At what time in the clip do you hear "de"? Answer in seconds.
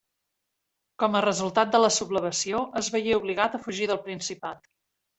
1.77-1.83